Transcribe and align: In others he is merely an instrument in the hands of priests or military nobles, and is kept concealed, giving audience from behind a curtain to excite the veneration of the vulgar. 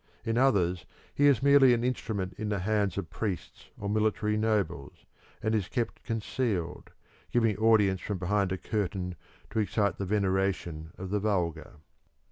In 0.25 0.35
others 0.35 0.87
he 1.13 1.27
is 1.27 1.43
merely 1.43 1.75
an 1.75 1.83
instrument 1.83 2.33
in 2.39 2.49
the 2.49 2.57
hands 2.61 2.97
of 2.97 3.11
priests 3.11 3.69
or 3.77 3.87
military 3.87 4.35
nobles, 4.35 5.05
and 5.43 5.53
is 5.53 5.67
kept 5.67 6.01
concealed, 6.03 6.89
giving 7.31 7.55
audience 7.57 8.01
from 8.01 8.17
behind 8.17 8.51
a 8.51 8.57
curtain 8.57 9.15
to 9.51 9.59
excite 9.59 9.97
the 9.99 10.05
veneration 10.05 10.91
of 10.97 11.11
the 11.11 11.19
vulgar. 11.19 11.73